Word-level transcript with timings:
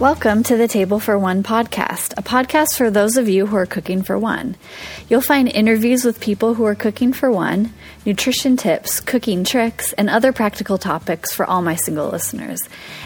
Welcome 0.00 0.44
to 0.44 0.56
the 0.56 0.68
Table 0.68 1.00
for 1.00 1.18
One 1.18 1.42
podcast, 1.42 2.16
a 2.16 2.22
podcast 2.22 2.76
for 2.76 2.88
those 2.88 3.16
of 3.16 3.28
you 3.28 3.48
who 3.48 3.56
are 3.56 3.66
cooking 3.66 4.04
for 4.04 4.16
one. 4.16 4.54
You'll 5.08 5.20
find 5.20 5.48
interviews 5.48 6.04
with 6.04 6.20
people 6.20 6.54
who 6.54 6.64
are 6.66 6.76
cooking 6.76 7.12
for 7.12 7.32
one, 7.32 7.74
nutrition 8.06 8.56
tips, 8.56 9.00
cooking 9.00 9.42
tricks, 9.42 9.92
and 9.94 10.08
other 10.08 10.32
practical 10.32 10.78
topics 10.78 11.34
for 11.34 11.44
all 11.44 11.62
my 11.62 11.74
single 11.74 12.10
listeners. 12.10 12.60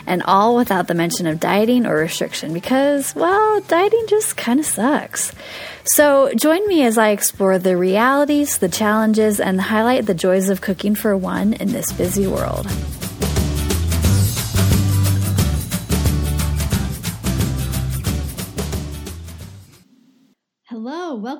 And 0.06 0.22
all 0.24 0.54
without 0.54 0.86
the 0.86 0.92
mention 0.92 1.26
of 1.26 1.40
dieting 1.40 1.86
or 1.86 1.96
restriction 1.96 2.52
because, 2.52 3.14
well, 3.14 3.62
dieting 3.62 4.04
just 4.06 4.36
kind 4.36 4.60
of 4.60 4.66
sucks. 4.66 5.32
So 5.94 6.30
join 6.34 6.68
me 6.68 6.82
as 6.82 6.98
I 6.98 7.08
explore 7.12 7.58
the 7.58 7.74
realities, 7.74 8.58
the 8.58 8.68
challenges, 8.68 9.40
and 9.40 9.62
highlight 9.62 10.04
the 10.04 10.12
joys 10.12 10.50
of 10.50 10.60
cooking 10.60 10.94
for 10.94 11.16
one 11.16 11.54
in 11.54 11.72
this 11.72 11.90
busy 11.90 12.26
world. 12.26 12.66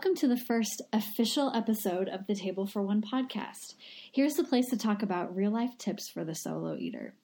Welcome 0.03 0.17
to 0.17 0.27
the 0.27 0.37
first 0.37 0.83
official 0.93 1.53
episode 1.55 2.09
of 2.09 2.27
the 2.27 2.35
Table 2.35 2.67
for 2.67 2.83
One 2.83 3.01
podcast. 3.01 3.77
Here's 4.13 4.35
the 4.35 4.43
place 4.43 4.69
to 4.71 4.77
talk 4.77 5.01
about 5.01 5.37
real 5.37 5.53
life 5.53 5.79
tips 5.79 6.09
for 6.09 6.25
the 6.25 6.35
solo 6.35 6.77
eater. 6.77 7.15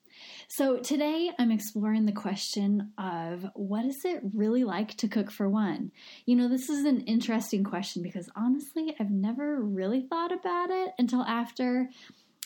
So, 0.47 0.77
today 0.77 1.29
I'm 1.37 1.51
exploring 1.51 2.05
the 2.05 2.13
question 2.13 2.93
of 2.97 3.45
what 3.53 3.83
is 3.83 3.99
it 4.05 4.21
really 4.33 4.63
like 4.63 4.95
to 4.95 5.09
cook 5.09 5.29
for 5.29 5.49
one? 5.49 5.91
You 6.25 6.37
know, 6.37 6.47
this 6.47 6.69
is 6.69 6.85
an 6.85 7.01
interesting 7.01 7.65
question 7.65 8.01
because 8.01 8.29
honestly, 8.33 8.95
I've 8.97 9.11
never 9.11 9.59
really 9.61 10.07
thought 10.09 10.31
about 10.31 10.69
it 10.69 10.93
until 10.97 11.23
after 11.23 11.89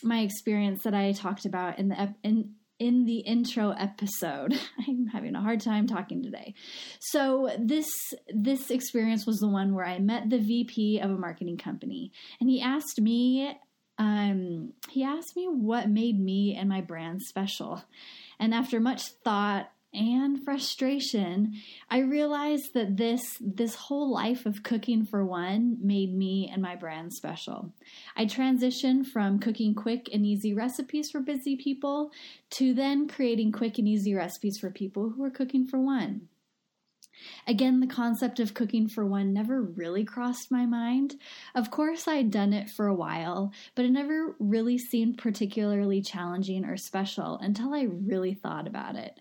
my 0.01 0.21
experience 0.21 0.81
that 0.81 0.95
I 0.95 1.11
talked 1.11 1.45
about 1.45 1.77
in 1.77 1.89
the 1.89 2.15
in 2.23 2.55
in 2.83 3.05
the 3.05 3.19
intro 3.19 3.71
episode. 3.71 4.59
I'm 4.87 5.07
having 5.07 5.35
a 5.35 5.41
hard 5.41 5.61
time 5.61 5.87
talking 5.87 6.21
today. 6.21 6.53
So 6.99 7.49
this 7.57 7.89
this 8.27 8.69
experience 8.69 9.25
was 9.25 9.39
the 9.39 9.47
one 9.47 9.73
where 9.73 9.85
I 9.85 9.99
met 9.99 10.29
the 10.29 10.37
VP 10.37 10.99
of 10.99 11.09
a 11.09 11.17
marketing 11.17 11.57
company 11.57 12.11
and 12.41 12.49
he 12.49 12.61
asked 12.61 12.99
me 12.99 13.57
um 13.97 14.73
he 14.89 15.03
asked 15.03 15.35
me 15.37 15.45
what 15.47 15.87
made 15.89 16.19
me 16.19 16.55
and 16.59 16.67
my 16.67 16.81
brand 16.81 17.21
special. 17.21 17.81
And 18.37 18.53
after 18.53 18.81
much 18.81 19.03
thought 19.23 19.71
and 19.93 20.43
frustration, 20.43 21.53
I 21.89 21.99
realized 21.99 22.73
that 22.73 22.97
this 22.97 23.37
this 23.39 23.75
whole 23.75 24.11
life 24.11 24.45
of 24.45 24.63
cooking 24.63 25.05
for 25.05 25.23
one 25.25 25.77
made 25.81 26.13
me 26.13 26.49
and 26.51 26.61
my 26.61 26.75
brand 26.75 27.13
special. 27.13 27.73
I 28.15 28.25
transitioned 28.25 29.07
from 29.07 29.39
cooking 29.39 29.75
quick 29.75 30.09
and 30.11 30.25
easy 30.25 30.53
recipes 30.53 31.11
for 31.11 31.19
busy 31.19 31.55
people 31.55 32.11
to 32.51 32.73
then 32.73 33.07
creating 33.07 33.51
quick 33.51 33.77
and 33.77 33.87
easy 33.87 34.13
recipes 34.13 34.57
for 34.59 34.69
people 34.69 35.11
who 35.11 35.23
are 35.23 35.29
cooking 35.29 35.67
for 35.67 35.79
one. 35.79 36.29
Again, 37.47 37.79
the 37.79 37.87
concept 37.87 38.39
of 38.39 38.53
cooking 38.53 38.87
for 38.87 39.05
one 39.05 39.33
never 39.33 39.61
really 39.61 40.03
crossed 40.03 40.51
my 40.51 40.65
mind. 40.65 41.15
Of 41.55 41.71
course, 41.71 42.07
I'd 42.07 42.31
done 42.31 42.53
it 42.53 42.69
for 42.69 42.87
a 42.87 42.95
while, 42.95 43.53
but 43.75 43.85
it 43.85 43.91
never 43.91 44.35
really 44.39 44.77
seemed 44.77 45.17
particularly 45.17 46.01
challenging 46.01 46.65
or 46.65 46.77
special 46.77 47.37
until 47.37 47.73
I 47.73 47.83
really 47.83 48.33
thought 48.33 48.67
about 48.67 48.95
it. 48.95 49.19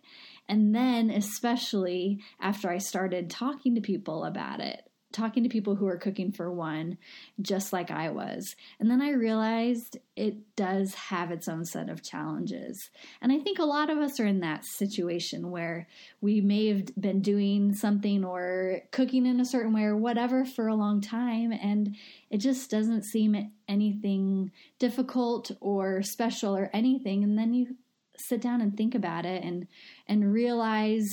And 0.48 0.74
then, 0.74 1.10
especially 1.10 2.20
after 2.40 2.70
I 2.70 2.78
started 2.78 3.30
talking 3.30 3.74
to 3.74 3.80
people 3.80 4.24
about 4.24 4.60
it, 4.60 4.82
talking 5.12 5.42
to 5.42 5.48
people 5.48 5.74
who 5.74 5.86
are 5.86 5.98
cooking 5.98 6.32
for 6.32 6.50
one, 6.50 6.96
just 7.40 7.70
like 7.72 7.90
I 7.90 8.08
was. 8.08 8.56
And 8.80 8.90
then 8.90 9.02
I 9.02 9.10
realized 9.10 9.98
it 10.16 10.56
does 10.56 10.94
have 10.94 11.30
its 11.30 11.48
own 11.48 11.64
set 11.64 11.90
of 11.90 12.02
challenges. 12.02 12.90
And 13.20 13.30
I 13.30 13.38
think 13.38 13.58
a 13.58 13.64
lot 13.64 13.90
of 13.90 13.98
us 13.98 14.18
are 14.18 14.26
in 14.26 14.40
that 14.40 14.64
situation 14.64 15.50
where 15.50 15.86
we 16.20 16.40
may 16.40 16.68
have 16.68 16.86
been 16.98 17.20
doing 17.20 17.74
something 17.74 18.24
or 18.24 18.80
cooking 18.90 19.26
in 19.26 19.38
a 19.38 19.44
certain 19.44 19.74
way 19.74 19.82
or 19.82 19.96
whatever 19.96 20.44
for 20.44 20.66
a 20.66 20.74
long 20.74 21.00
time, 21.00 21.52
and 21.52 21.94
it 22.30 22.38
just 22.38 22.70
doesn't 22.70 23.04
seem 23.04 23.52
anything 23.68 24.50
difficult 24.78 25.50
or 25.60 26.02
special 26.02 26.56
or 26.56 26.70
anything. 26.72 27.22
And 27.22 27.38
then 27.38 27.52
you 27.52 27.76
sit 28.22 28.40
down 28.40 28.60
and 28.60 28.76
think 28.76 28.94
about 28.94 29.26
it 29.26 29.42
and 29.42 29.66
and 30.06 30.32
realize 30.32 31.08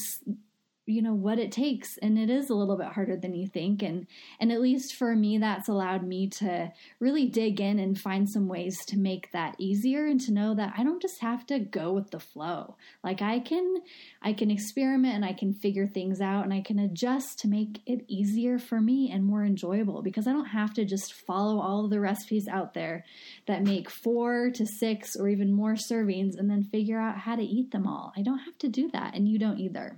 you 0.89 1.01
know 1.01 1.13
what 1.13 1.39
it 1.39 1.51
takes 1.51 1.97
and 2.00 2.17
it 2.17 2.29
is 2.29 2.50
a 2.50 2.55
little 2.55 2.77
bit 2.77 2.88
harder 2.88 3.16
than 3.16 3.33
you 3.33 3.47
think 3.47 3.81
and 3.81 4.07
and 4.39 4.51
at 4.51 4.61
least 4.61 4.95
for 4.95 5.16
me 5.16 5.38
that's 5.38 5.69
allowed 5.69 6.03
me 6.03 6.27
to 6.27 6.72
really 7.00 7.27
dig 7.27 7.61
in 7.61 7.79
and 7.79 8.00
find 8.00 8.29
some 8.29 8.47
ways 8.47 8.83
to 8.85 8.97
make 8.97 9.31
that 9.31 9.55
easier 9.57 10.05
and 10.05 10.19
to 10.22 10.33
know 10.33 10.55
that 10.55 10.73
I 10.77 10.83
don't 10.83 11.01
just 11.01 11.22
have 11.22 11.45
to 11.47 11.59
go 11.59 11.91
with 11.91 12.11
the 12.11 12.19
flow. 12.19 12.75
Like 13.03 13.22
I 13.22 13.39
can 13.39 13.81
I 14.22 14.33
can 14.33 14.51
experiment 14.51 15.16
and 15.16 15.25
I 15.25 15.33
can 15.33 15.53
figure 15.53 15.88
things 15.88 16.22
out 16.22 16.44
and 16.44 16.53
I 16.53 16.61
can 16.61 16.79
adjust 16.79 17.39
to 17.39 17.47
make 17.47 17.81
it 17.85 18.06
easier 18.07 18.59
for 18.59 18.81
me 18.81 19.11
and 19.11 19.23
more 19.23 19.45
enjoyable 19.45 20.01
because 20.01 20.27
I 20.27 20.31
don't 20.31 20.45
have 20.45 20.73
to 20.75 20.85
just 20.85 21.13
follow 21.13 21.59
all 21.59 21.85
of 21.85 21.91
the 21.91 22.00
recipes 22.00 22.47
out 22.47 22.73
there 22.73 23.06
that 23.47 23.63
make 23.63 23.89
4 23.89 24.51
to 24.51 24.66
6 24.66 25.16
or 25.16 25.29
even 25.29 25.51
more 25.51 25.73
servings 25.73 26.38
and 26.38 26.50
then 26.50 26.63
figure 26.63 27.00
out 27.00 27.17
how 27.17 27.35
to 27.35 27.44
eat 27.44 27.71
them 27.71 27.88
all. 27.88 28.13
I 28.17 28.21
don't 28.21 28.39
have 28.39 28.57
to 28.59 28.67
do 28.67 28.89
that 28.91 29.16
and 29.16 29.27
you 29.27 29.39
don't 29.39 29.59
either 29.59 29.97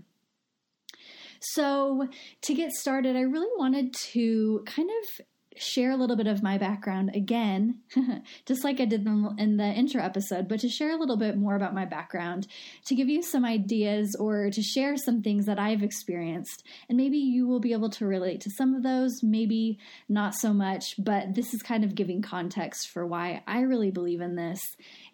so, 1.41 2.07
to 2.43 2.53
get 2.53 2.71
started, 2.71 3.15
I 3.15 3.21
really 3.21 3.49
wanted 3.57 3.93
to 4.11 4.63
kind 4.65 4.89
of 4.89 5.25
share 5.57 5.91
a 5.91 5.95
little 5.95 6.15
bit 6.15 6.27
of 6.27 6.41
my 6.41 6.57
background 6.57 7.11
again, 7.15 7.79
just 8.45 8.63
like 8.63 8.79
I 8.79 8.85
did 8.85 9.05
in 9.05 9.57
the 9.57 9.65
intro 9.65 10.01
episode, 10.01 10.47
but 10.47 10.59
to 10.61 10.69
share 10.69 10.91
a 10.91 10.97
little 10.97 11.17
bit 11.17 11.37
more 11.37 11.55
about 11.55 11.73
my 11.73 11.85
background, 11.85 12.47
to 12.85 12.95
give 12.95 13.09
you 13.09 13.21
some 13.21 13.45
ideas 13.45 14.15
or 14.19 14.49
to 14.49 14.61
share 14.61 14.95
some 14.97 15.21
things 15.21 15.45
that 15.45 15.59
I've 15.59 15.83
experienced. 15.83 16.63
And 16.89 16.97
maybe 16.97 17.17
you 17.17 17.47
will 17.47 17.59
be 17.59 17.73
able 17.73 17.89
to 17.91 18.05
relate 18.05 18.41
to 18.41 18.49
some 18.49 18.73
of 18.73 18.83
those, 18.83 19.21
maybe 19.23 19.77
not 20.07 20.35
so 20.35 20.53
much, 20.53 20.95
but 20.97 21.35
this 21.35 21.53
is 21.53 21.61
kind 21.61 21.83
of 21.83 21.95
giving 21.95 22.21
context 22.21 22.89
for 22.89 23.05
why 23.05 23.43
I 23.47 23.61
really 23.61 23.91
believe 23.91 24.21
in 24.21 24.35
this 24.35 24.61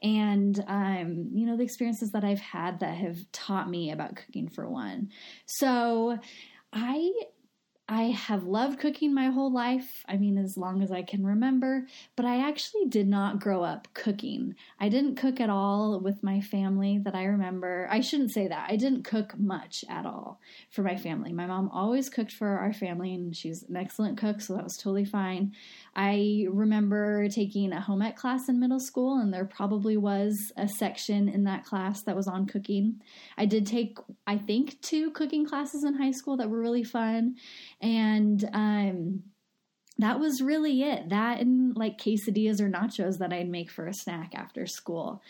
and, 0.04 0.64
um, 0.68 1.30
you 1.34 1.46
know, 1.46 1.58
the 1.58 1.64
experiences 1.64 2.12
that 2.12 2.24
I've 2.24 2.40
had 2.40 2.82
that 2.82 2.96
have 2.96 3.18
taught 3.32 3.70
me 3.70 3.92
about 3.92 4.16
cooking 4.16 4.50
for 4.50 4.70
one. 4.70 5.10
So, 5.46 6.20
I 6.74 7.12
I 7.90 8.04
have 8.04 8.44
loved 8.44 8.80
cooking 8.80 9.14
my 9.14 9.28
whole 9.28 9.52
life. 9.52 10.04
I 10.10 10.18
mean, 10.18 10.38
as 10.38 10.58
long 10.58 10.82
as 10.82 10.92
I 10.92 11.04
can 11.04 11.26
remember, 11.26 11.88
but 12.18 12.26
I 12.26 12.46
actually 12.46 12.86
did 12.86 13.08
not 13.08 13.40
grow 13.40 13.64
up 13.64 13.88
cooking. 13.94 14.56
I 14.78 14.90
didn't 14.90 15.16
cook 15.16 15.40
at 15.40 15.50
all 15.50 16.02
with 16.02 16.22
my 16.22 16.42
family 16.42 16.98
that 17.06 17.16
I 17.16 17.24
remember. 17.24 17.88
I 17.90 18.02
shouldn't 18.02 18.32
say 18.32 18.50
that. 18.50 18.70
I 18.70 18.76
didn't 18.76 19.04
cook 19.04 19.40
much 19.40 19.86
at 19.90 20.06
all 20.06 20.42
for 20.70 20.84
my 20.84 20.98
family. 20.98 21.32
My 21.32 21.46
mom 21.46 21.70
always 21.70 22.10
cooked 22.10 22.34
for 22.34 22.58
our 22.58 22.74
family, 22.74 23.14
and 23.14 23.34
she's 23.34 23.64
an 23.64 23.78
excellent 23.78 24.18
cook, 24.18 24.42
so 24.42 24.56
that 24.56 24.66
was 24.66 24.76
totally 24.76 25.06
fine. 25.06 25.54
I 25.96 26.46
remember 26.50 27.30
taking 27.30 27.72
a 27.72 27.80
home 27.80 28.02
ec 28.02 28.18
class 28.18 28.50
in 28.50 28.60
middle 28.60 28.82
school, 28.82 29.18
and 29.18 29.34
there 29.34 29.46
probably 29.46 29.96
was 29.96 30.52
a 30.58 30.68
section 30.68 31.30
in 31.30 31.46
that 31.46 31.64
class 31.64 32.02
that 32.02 32.18
was 32.18 32.28
on 32.28 32.48
cooking. 32.48 33.02
I 33.38 33.46
did 33.46 33.66
take, 33.66 33.98
I 34.28 34.38
think, 34.38 34.82
two 34.82 35.10
cooking 35.12 35.46
classes 35.46 35.86
in 35.86 35.94
high 35.94 36.12
school 36.12 36.36
that 36.36 36.50
were 36.50 36.60
really 36.60 36.84
fun, 36.84 37.38
and 37.82 38.50
um, 38.54 39.24
that 39.98 40.20
was 40.20 40.42
really 40.42 40.84
it. 40.84 41.10
That 41.10 41.40
and 41.40 41.76
like 41.76 41.98
quesadillas 41.98 42.62
or 42.62 42.70
nachos 42.70 43.18
that 43.20 43.34
I'd 43.34 43.50
make 43.50 43.72
for 43.72 43.88
a 43.88 43.94
snack 43.94 44.34
after 44.36 44.66
school. 44.66 45.22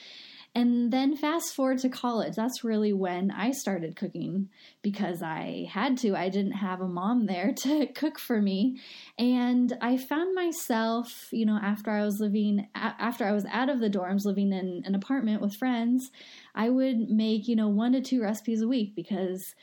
And 0.56 0.92
then 0.92 1.16
fast 1.16 1.54
forward 1.54 1.78
to 1.80 1.90
college, 1.90 2.34
that's 2.36 2.64
really 2.64 2.92
when 2.92 3.30
I 3.30 3.52
started 3.52 3.96
cooking 3.96 4.50
because 4.82 5.22
I 5.22 5.68
had 5.72 5.98
to. 6.00 6.16
I 6.16 6.30
didn't 6.30 6.54
have 6.54 6.82
a 6.82 6.88
mom 6.88 7.28
there 7.28 7.54
to 7.58 7.86
cook 7.94 8.18
for 8.18 8.42
me. 8.42 8.80
And 9.20 9.78
I 9.82 9.98
found 9.98 10.34
myself, 10.34 11.28
you 11.32 11.46
know, 11.46 11.60
after 11.62 11.92
I 11.92 12.04
was 12.04 12.20
living, 12.20 12.68
after 12.74 13.24
I 13.24 13.34
was 13.34 13.46
out 13.52 13.70
of 13.70 13.80
the 13.80 13.90
dorms, 13.90 14.26
living 14.26 14.52
in 14.52 14.82
an 14.84 14.96
apartment 14.96 15.44
with 15.44 15.56
friends, 15.56 16.10
I 16.56 16.70
would 16.70 17.08
make, 17.08 17.48
you 17.48 17.56
know, 17.56 17.68
one 17.68 17.92
to 17.92 18.02
two 18.02 18.24
recipes 18.24 18.64
a 18.64 18.68
week 18.68 18.96
because 18.96 19.54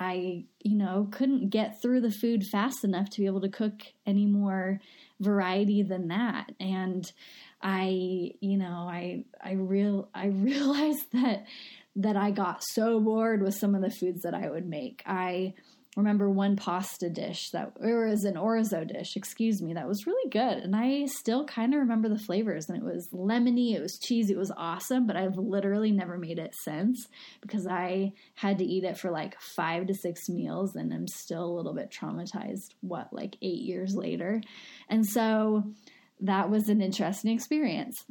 I, 0.00 0.44
you 0.60 0.76
know, 0.76 1.08
couldn't 1.10 1.50
get 1.50 1.82
through 1.82 2.00
the 2.00 2.10
food 2.10 2.46
fast 2.46 2.84
enough 2.84 3.10
to 3.10 3.20
be 3.20 3.26
able 3.26 3.42
to 3.42 3.50
cook 3.50 3.82
any 4.06 4.24
more 4.24 4.80
variety 5.20 5.82
than 5.82 6.08
that. 6.08 6.52
And 6.58 7.10
I, 7.60 8.32
you 8.40 8.56
know, 8.56 8.88
I 8.90 9.24
I 9.44 9.52
real 9.52 10.08
I 10.14 10.26
realized 10.28 11.12
that 11.12 11.44
that 11.96 12.16
I 12.16 12.30
got 12.30 12.64
so 12.64 12.98
bored 12.98 13.42
with 13.42 13.54
some 13.54 13.74
of 13.74 13.82
the 13.82 13.90
foods 13.90 14.22
that 14.22 14.34
I 14.34 14.48
would 14.48 14.66
make. 14.66 15.02
I 15.06 15.52
remember 15.96 16.30
one 16.30 16.54
pasta 16.54 17.10
dish 17.10 17.50
that 17.50 17.72
or 17.80 18.06
was 18.06 18.24
an 18.24 18.34
orzo 18.34 18.86
dish, 18.86 19.16
excuse 19.16 19.60
me, 19.60 19.74
that 19.74 19.88
was 19.88 20.06
really 20.06 20.30
good. 20.30 20.58
And 20.58 20.76
I 20.76 21.06
still 21.06 21.44
kind 21.44 21.74
of 21.74 21.80
remember 21.80 22.08
the 22.08 22.18
flavors 22.18 22.68
and 22.68 22.78
it 22.78 22.84
was 22.84 23.08
lemony, 23.12 23.74
it 23.74 23.82
was 23.82 23.98
cheesy, 23.98 24.34
it 24.34 24.38
was 24.38 24.52
awesome, 24.56 25.06
but 25.06 25.16
I've 25.16 25.36
literally 25.36 25.90
never 25.90 26.16
made 26.16 26.38
it 26.38 26.54
since 26.62 27.08
because 27.40 27.66
I 27.66 28.12
had 28.34 28.58
to 28.58 28.64
eat 28.64 28.84
it 28.84 28.98
for 28.98 29.10
like 29.10 29.40
5 29.40 29.88
to 29.88 29.94
6 29.94 30.28
meals 30.28 30.76
and 30.76 30.92
I'm 30.94 31.08
still 31.08 31.44
a 31.44 31.56
little 31.56 31.74
bit 31.74 31.90
traumatized 31.90 32.74
what 32.80 33.12
like 33.12 33.36
8 33.42 33.46
years 33.46 33.94
later. 33.96 34.42
And 34.88 35.04
so 35.04 35.64
that 36.20 36.50
was 36.50 36.68
an 36.68 36.80
interesting 36.80 37.34
experience. 37.34 38.04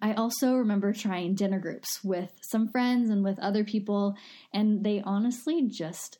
I 0.00 0.12
also 0.14 0.54
remember 0.54 0.92
trying 0.92 1.34
dinner 1.34 1.58
groups 1.58 2.02
with 2.04 2.32
some 2.50 2.68
friends 2.68 3.10
and 3.10 3.24
with 3.24 3.38
other 3.38 3.64
people, 3.64 4.14
and 4.52 4.84
they 4.84 5.02
honestly 5.02 5.66
just 5.66 6.18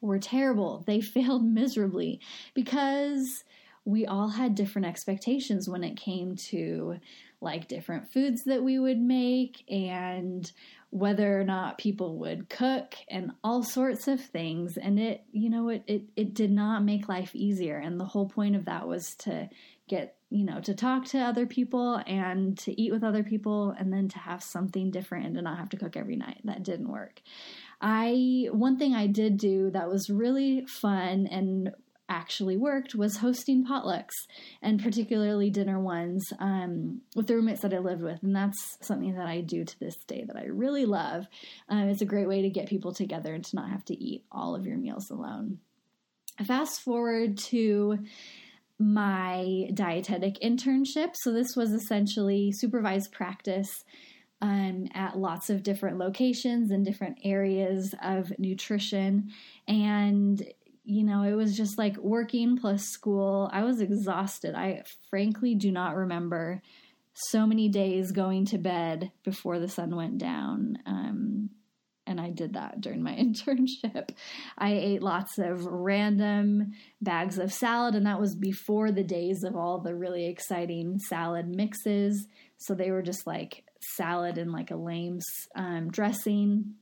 were 0.00 0.18
terrible. 0.18 0.82
They 0.86 1.00
failed 1.00 1.44
miserably 1.44 2.20
because 2.54 3.44
we 3.84 4.06
all 4.06 4.28
had 4.28 4.54
different 4.54 4.86
expectations 4.86 5.68
when 5.68 5.82
it 5.82 5.96
came 5.96 6.36
to 6.36 6.96
like 7.40 7.68
different 7.68 8.12
foods 8.12 8.44
that 8.44 8.62
we 8.62 8.78
would 8.78 8.98
make 8.98 9.64
and 9.70 10.52
whether 10.90 11.40
or 11.40 11.44
not 11.44 11.78
people 11.78 12.18
would 12.18 12.50
cook 12.50 12.94
and 13.08 13.30
all 13.42 13.62
sorts 13.62 14.08
of 14.08 14.20
things 14.20 14.76
and 14.76 14.98
it 14.98 15.24
you 15.32 15.48
know 15.48 15.68
it, 15.70 15.82
it 15.86 16.02
it 16.16 16.34
did 16.34 16.50
not 16.50 16.84
make 16.84 17.08
life 17.08 17.34
easier 17.34 17.78
and 17.78 17.98
the 17.98 18.04
whole 18.04 18.28
point 18.28 18.56
of 18.56 18.66
that 18.66 18.86
was 18.86 19.14
to 19.14 19.48
get 19.90 20.16
you 20.30 20.44
know 20.44 20.60
to 20.60 20.74
talk 20.74 21.04
to 21.04 21.18
other 21.18 21.44
people 21.44 22.00
and 22.06 22.56
to 22.56 22.80
eat 22.80 22.92
with 22.92 23.02
other 23.02 23.24
people 23.24 23.74
and 23.76 23.92
then 23.92 24.08
to 24.08 24.18
have 24.18 24.42
something 24.42 24.90
different 24.90 25.26
and 25.26 25.34
to 25.34 25.42
not 25.42 25.58
have 25.58 25.68
to 25.68 25.76
cook 25.76 25.96
every 25.96 26.16
night 26.16 26.40
that 26.44 26.62
didn't 26.62 26.88
work 26.88 27.20
i 27.80 28.46
one 28.52 28.78
thing 28.78 28.94
i 28.94 29.06
did 29.06 29.36
do 29.36 29.70
that 29.70 29.88
was 29.88 30.08
really 30.08 30.64
fun 30.66 31.26
and 31.26 31.72
actually 32.10 32.56
worked 32.56 32.94
was 32.94 33.18
hosting 33.18 33.64
potlucks 33.64 34.26
and 34.60 34.82
particularly 34.82 35.48
dinner 35.48 35.78
ones 35.80 36.32
um, 36.40 37.00
with 37.14 37.28
the 37.28 37.36
roommates 37.36 37.60
that 37.60 37.72
I 37.72 37.78
lived 37.78 38.02
with. 38.02 38.22
And 38.22 38.34
that's 38.34 38.76
something 38.82 39.14
that 39.14 39.28
I 39.28 39.40
do 39.40 39.64
to 39.64 39.78
this 39.78 39.94
day 40.08 40.24
that 40.26 40.36
I 40.36 40.46
really 40.46 40.84
love. 40.86 41.26
Um, 41.68 41.88
it's 41.88 42.02
a 42.02 42.06
great 42.06 42.28
way 42.28 42.42
to 42.42 42.50
get 42.50 42.68
people 42.68 42.92
together 42.92 43.32
and 43.32 43.44
to 43.44 43.56
not 43.56 43.70
have 43.70 43.84
to 43.86 43.94
eat 43.94 44.24
all 44.30 44.56
of 44.56 44.66
your 44.66 44.76
meals 44.76 45.08
alone. 45.10 45.60
Fast 46.44 46.80
forward 46.80 47.38
to 47.38 47.98
my 48.80 49.68
dietetic 49.74 50.40
internship. 50.40 51.10
So, 51.14 51.32
this 51.32 51.54
was 51.54 51.72
essentially 51.72 52.50
supervised 52.52 53.12
practice 53.12 53.84
um, 54.42 54.88
at 54.94 55.18
lots 55.18 55.50
of 55.50 55.62
different 55.62 55.98
locations 55.98 56.70
and 56.70 56.84
different 56.84 57.18
areas 57.22 57.94
of 58.02 58.32
nutrition. 58.38 59.30
And 59.68 60.42
you 60.84 61.04
know, 61.04 61.22
it 61.22 61.34
was 61.34 61.56
just 61.56 61.78
like 61.78 61.96
working 61.98 62.56
plus 62.56 62.82
school. 62.82 63.48
I 63.52 63.62
was 63.62 63.80
exhausted. 63.80 64.54
I 64.54 64.82
frankly 65.08 65.54
do 65.54 65.70
not 65.70 65.94
remember 65.94 66.62
so 67.12 67.46
many 67.46 67.68
days 67.68 68.12
going 68.12 68.46
to 68.46 68.58
bed 68.58 69.12
before 69.24 69.58
the 69.58 69.68
sun 69.68 69.94
went 69.94 70.18
down. 70.18 70.78
Um, 70.86 71.50
and 72.10 72.20
I 72.20 72.30
did 72.30 72.54
that 72.54 72.80
during 72.80 73.02
my 73.02 73.14
internship. 73.16 74.10
I 74.58 74.72
ate 74.72 75.02
lots 75.02 75.38
of 75.38 75.64
random 75.64 76.72
bags 77.00 77.38
of 77.38 77.52
salad, 77.52 77.94
and 77.94 78.04
that 78.04 78.20
was 78.20 78.34
before 78.34 78.90
the 78.90 79.04
days 79.04 79.44
of 79.44 79.56
all 79.56 79.78
the 79.78 79.94
really 79.94 80.26
exciting 80.26 80.98
salad 80.98 81.46
mixes. 81.48 82.26
So 82.58 82.74
they 82.74 82.90
were 82.90 83.02
just 83.02 83.26
like 83.26 83.64
salad 83.96 84.36
and 84.36 84.52
like 84.52 84.72
a 84.72 84.76
lame 84.76 85.20
um, 85.54 85.90
dressing 85.90 86.74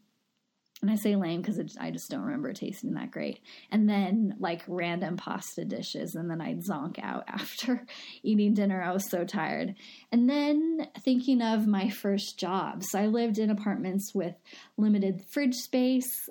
and 0.81 0.91
I 0.91 0.95
say 0.95 1.17
lame 1.17 1.43
because 1.43 1.77
I 1.81 1.91
just 1.91 2.11
don't 2.11 2.23
remember 2.23 2.53
tasting 2.53 2.95
that 2.95 3.11
great. 3.11 3.41
And 3.71 3.89
then 3.89 4.37
like 4.39 4.63
random 4.69 5.17
pasta 5.17 5.65
dishes, 5.65 6.15
and 6.15 6.31
then 6.31 6.41
I'd 6.41 6.65
zonk 6.65 6.99
out 7.03 7.25
after 7.29 7.85
eating 8.23 8.55
dinner. 8.55 8.83
I 8.83 8.93
was 8.93 9.11
so 9.11 9.25
tired. 9.25 9.75
And 10.13 10.29
then 10.31 10.89
thinking 11.05 11.43
of 11.43 11.67
my 11.67 11.91
first 11.91 12.39
job. 12.39 12.85
So 12.85 12.99
I 12.99 13.07
lived 13.07 13.39
in 13.39 13.51
apartments 13.51 14.15
with 14.15 14.35
limited 14.77 15.25
fridge 15.33 15.57
space 15.57 16.29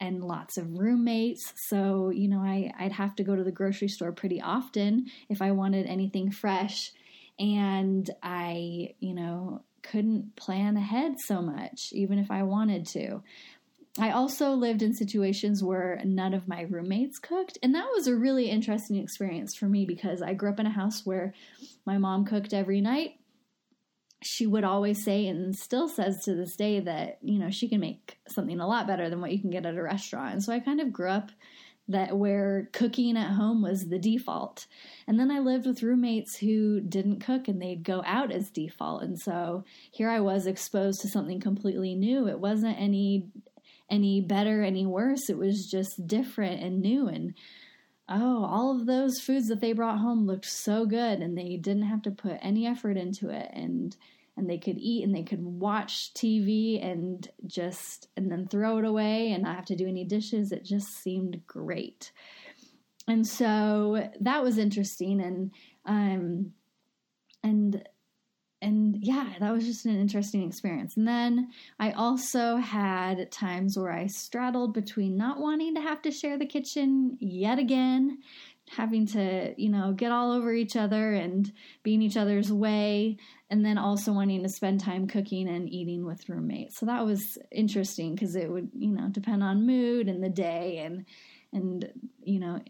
and 0.00 0.22
lots 0.22 0.56
of 0.56 0.78
roommates. 0.78 1.52
So, 1.68 2.10
you 2.10 2.28
know, 2.28 2.40
I, 2.40 2.72
I'd 2.78 2.92
have 2.92 3.16
to 3.16 3.24
go 3.24 3.34
to 3.34 3.42
the 3.42 3.50
grocery 3.50 3.88
store 3.88 4.12
pretty 4.12 4.40
often 4.40 5.06
if 5.28 5.42
I 5.42 5.50
wanted 5.50 5.86
anything 5.86 6.30
fresh. 6.30 6.92
And 7.40 8.08
I, 8.22 8.94
you 9.00 9.14
know, 9.14 9.62
couldn't 9.82 10.36
plan 10.36 10.76
ahead 10.76 11.14
so 11.26 11.40
much, 11.40 11.90
even 11.92 12.18
if 12.18 12.30
I 12.30 12.42
wanted 12.42 12.86
to. 12.88 13.22
I 13.98 14.10
also 14.10 14.52
lived 14.52 14.82
in 14.82 14.94
situations 14.94 15.62
where 15.62 16.00
none 16.04 16.32
of 16.32 16.46
my 16.46 16.62
roommates 16.62 17.18
cooked, 17.18 17.58
and 17.62 17.74
that 17.74 17.88
was 17.92 18.06
a 18.06 18.14
really 18.14 18.48
interesting 18.48 18.96
experience 18.96 19.56
for 19.56 19.66
me 19.66 19.84
because 19.84 20.22
I 20.22 20.34
grew 20.34 20.50
up 20.50 20.60
in 20.60 20.66
a 20.66 20.70
house 20.70 21.04
where 21.04 21.34
my 21.84 21.98
mom 21.98 22.24
cooked 22.24 22.54
every 22.54 22.80
night. 22.80 23.14
She 24.22 24.46
would 24.46 24.64
always 24.64 25.04
say, 25.04 25.26
and 25.26 25.54
still 25.54 25.88
says 25.88 26.24
to 26.24 26.34
this 26.34 26.56
day, 26.56 26.80
that 26.80 27.18
you 27.22 27.38
know 27.38 27.50
she 27.50 27.68
can 27.68 27.80
make 27.80 28.18
something 28.28 28.60
a 28.60 28.66
lot 28.66 28.86
better 28.86 29.10
than 29.10 29.20
what 29.20 29.32
you 29.32 29.40
can 29.40 29.50
get 29.50 29.66
at 29.66 29.76
a 29.76 29.82
restaurant. 29.82 30.32
And 30.32 30.42
so 30.42 30.52
I 30.52 30.60
kind 30.60 30.80
of 30.80 30.92
grew 30.92 31.10
up 31.10 31.30
that 31.88 32.18
where 32.18 32.68
cooking 32.72 33.16
at 33.16 33.32
home 33.32 33.62
was 33.62 33.88
the 33.88 33.98
default. 33.98 34.66
And 35.06 35.18
then 35.18 35.30
I 35.30 35.38
lived 35.38 35.66
with 35.66 35.82
roommates 35.82 36.36
who 36.36 36.80
didn't 36.80 37.20
cook 37.20 37.48
and 37.48 37.60
they'd 37.60 37.82
go 37.82 38.02
out 38.04 38.30
as 38.30 38.50
default. 38.50 39.02
And 39.02 39.18
so 39.18 39.64
here 39.90 40.10
I 40.10 40.20
was 40.20 40.46
exposed 40.46 41.00
to 41.00 41.08
something 41.08 41.40
completely 41.40 41.94
new. 41.94 42.28
It 42.28 42.40
wasn't 42.40 42.78
any 42.78 43.28
any 43.90 44.20
better, 44.20 44.62
any 44.62 44.86
worse. 44.86 45.30
It 45.30 45.38
was 45.38 45.66
just 45.70 46.06
different 46.06 46.62
and 46.62 46.80
new. 46.80 47.08
And 47.08 47.34
oh, 48.08 48.44
all 48.44 48.76
of 48.76 48.86
those 48.86 49.20
foods 49.20 49.48
that 49.48 49.60
they 49.60 49.72
brought 49.72 49.98
home 49.98 50.26
looked 50.26 50.46
so 50.46 50.86
good 50.86 51.20
and 51.20 51.36
they 51.36 51.56
didn't 51.56 51.88
have 51.88 52.02
to 52.02 52.10
put 52.10 52.38
any 52.42 52.66
effort 52.66 52.96
into 52.96 53.30
it. 53.30 53.50
And 53.52 53.96
and 54.36 54.48
they 54.48 54.58
could 54.58 54.78
eat 54.78 55.02
and 55.04 55.12
they 55.12 55.24
could 55.24 55.42
watch 55.42 56.14
TV 56.14 56.82
and 56.84 57.28
just 57.44 58.08
and 58.16 58.30
then 58.30 58.46
throw 58.46 58.78
it 58.78 58.84
away 58.84 59.32
and 59.32 59.42
not 59.42 59.56
have 59.56 59.66
to 59.66 59.76
do 59.76 59.88
any 59.88 60.04
dishes. 60.04 60.52
It 60.52 60.64
just 60.64 60.86
seemed 61.02 61.42
great. 61.46 62.12
And 63.08 63.26
so 63.26 64.10
that 64.20 64.44
was 64.44 64.58
interesting 64.58 65.20
and 65.20 65.50
um 65.84 66.52
and 67.42 67.82
and 68.60 68.96
yeah, 69.00 69.34
that 69.38 69.52
was 69.52 69.64
just 69.64 69.86
an 69.86 69.98
interesting 69.98 70.42
experience. 70.46 70.96
And 70.96 71.06
then 71.06 71.50
I 71.78 71.92
also 71.92 72.56
had 72.56 73.30
times 73.30 73.78
where 73.78 73.92
I 73.92 74.06
straddled 74.06 74.74
between 74.74 75.16
not 75.16 75.38
wanting 75.38 75.74
to 75.76 75.80
have 75.80 76.02
to 76.02 76.10
share 76.10 76.38
the 76.38 76.46
kitchen 76.46 77.16
yet 77.20 77.60
again, 77.60 78.18
having 78.70 79.06
to, 79.06 79.54
you 79.56 79.68
know, 79.68 79.92
get 79.92 80.10
all 80.10 80.32
over 80.32 80.52
each 80.52 80.74
other 80.74 81.12
and 81.12 81.52
be 81.84 81.94
in 81.94 82.02
each 82.02 82.16
other's 82.16 82.52
way, 82.52 83.16
and 83.48 83.64
then 83.64 83.78
also 83.78 84.12
wanting 84.12 84.42
to 84.42 84.48
spend 84.48 84.80
time 84.80 85.06
cooking 85.06 85.48
and 85.48 85.72
eating 85.72 86.04
with 86.04 86.28
roommates. 86.28 86.78
So 86.78 86.86
that 86.86 87.04
was 87.06 87.38
interesting 87.52 88.14
because 88.14 88.34
it 88.34 88.50
would, 88.50 88.70
you 88.76 88.90
know, 88.90 89.08
depend 89.08 89.42
on 89.44 89.66
mood 89.66 90.08
and 90.08 90.22
the 90.22 90.28
day 90.28 90.78
and 90.78 91.06
and 91.52 91.90
you 92.22 92.40
know, 92.40 92.60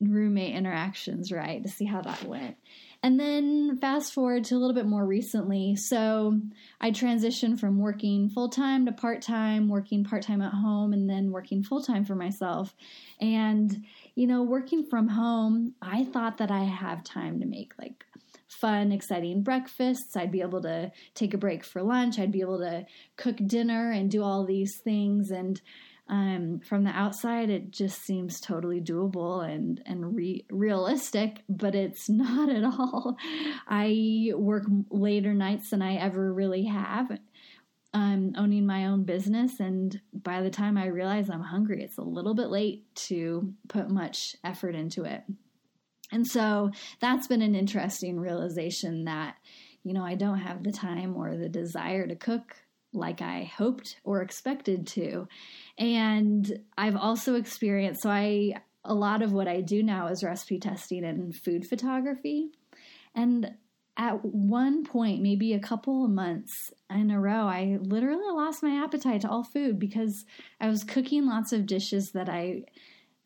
roommate 0.00 0.54
interactions, 0.54 1.32
right? 1.32 1.62
To 1.62 1.68
see 1.68 1.84
how 1.84 2.00
that 2.02 2.24
went. 2.24 2.56
And 3.04 3.18
then 3.18 3.78
fast 3.80 4.12
forward 4.12 4.44
to 4.44 4.54
a 4.54 4.58
little 4.58 4.74
bit 4.74 4.86
more 4.86 5.04
recently. 5.04 5.74
So 5.74 6.40
I 6.80 6.92
transitioned 6.92 7.58
from 7.58 7.80
working 7.80 8.28
full 8.28 8.48
time 8.48 8.86
to 8.86 8.92
part 8.92 9.22
time, 9.22 9.68
working 9.68 10.04
part 10.04 10.22
time 10.22 10.40
at 10.40 10.52
home, 10.52 10.92
and 10.92 11.10
then 11.10 11.32
working 11.32 11.64
full 11.64 11.82
time 11.82 12.04
for 12.04 12.14
myself. 12.14 12.76
And, 13.20 13.84
you 14.14 14.28
know, 14.28 14.44
working 14.44 14.86
from 14.88 15.08
home, 15.08 15.74
I 15.82 16.04
thought 16.04 16.38
that 16.38 16.52
I 16.52 16.62
have 16.62 17.02
time 17.02 17.40
to 17.40 17.46
make 17.46 17.72
like 17.76 18.04
fun, 18.46 18.92
exciting 18.92 19.42
breakfasts. 19.42 20.16
I'd 20.16 20.30
be 20.30 20.42
able 20.42 20.62
to 20.62 20.92
take 21.14 21.34
a 21.34 21.38
break 21.38 21.64
for 21.64 21.82
lunch. 21.82 22.20
I'd 22.20 22.30
be 22.30 22.42
able 22.42 22.58
to 22.60 22.86
cook 23.16 23.36
dinner 23.44 23.90
and 23.90 24.10
do 24.10 24.22
all 24.22 24.44
these 24.44 24.78
things. 24.78 25.32
And 25.32 25.60
um, 26.08 26.60
from 26.60 26.84
the 26.84 26.90
outside, 26.90 27.48
it 27.48 27.70
just 27.70 28.02
seems 28.02 28.40
totally 28.40 28.80
doable 28.80 29.48
and 29.48 29.82
and 29.86 30.14
re- 30.14 30.44
realistic, 30.50 31.42
but 31.48 31.74
it's 31.74 32.08
not 32.08 32.50
at 32.50 32.64
all. 32.64 33.16
I 33.66 34.32
work 34.34 34.64
later 34.90 35.32
nights 35.34 35.70
than 35.70 35.82
I 35.82 35.96
ever 35.96 36.32
really 36.32 36.64
have. 36.64 37.18
I'm 37.94 38.34
owning 38.38 38.66
my 38.66 38.86
own 38.86 39.04
business, 39.04 39.60
and 39.60 40.00
by 40.12 40.42
the 40.42 40.50
time 40.50 40.76
I 40.78 40.86
realize 40.86 41.28
I'm 41.28 41.42
hungry, 41.42 41.82
it's 41.82 41.98
a 41.98 42.02
little 42.02 42.34
bit 42.34 42.48
late 42.48 42.94
to 43.06 43.52
put 43.68 43.90
much 43.90 44.34
effort 44.42 44.74
into 44.74 45.04
it. 45.04 45.22
And 46.10 46.26
so 46.26 46.70
that's 47.00 47.26
been 47.26 47.42
an 47.42 47.54
interesting 47.54 48.20
realization 48.20 49.04
that, 49.04 49.36
you 49.82 49.94
know, 49.94 50.04
I 50.04 50.14
don't 50.14 50.38
have 50.38 50.62
the 50.62 50.72
time 50.72 51.16
or 51.16 51.36
the 51.36 51.48
desire 51.48 52.06
to 52.06 52.14
cook 52.14 52.56
like 52.92 53.22
I 53.22 53.50
hoped 53.56 53.96
or 54.04 54.22
expected 54.22 54.86
to. 54.88 55.28
And 55.78 56.60
I've 56.76 56.96
also 56.96 57.34
experienced, 57.34 58.02
so 58.02 58.10
I, 58.10 58.54
a 58.84 58.94
lot 58.94 59.22
of 59.22 59.32
what 59.32 59.48
I 59.48 59.60
do 59.60 59.82
now 59.82 60.08
is 60.08 60.24
recipe 60.24 60.58
testing 60.58 61.04
and 61.04 61.34
food 61.34 61.66
photography. 61.66 62.50
And 63.14 63.52
at 63.96 64.24
one 64.24 64.84
point, 64.84 65.22
maybe 65.22 65.52
a 65.52 65.60
couple 65.60 66.04
of 66.04 66.10
months 66.10 66.72
in 66.90 67.10
a 67.10 67.20
row, 67.20 67.46
I 67.46 67.78
literally 67.80 68.30
lost 68.30 68.62
my 68.62 68.82
appetite 68.82 69.20
to 69.22 69.28
all 69.28 69.44
food 69.44 69.78
because 69.78 70.24
I 70.60 70.68
was 70.68 70.84
cooking 70.84 71.26
lots 71.26 71.52
of 71.52 71.66
dishes 71.66 72.12
that 72.12 72.28
I 72.28 72.62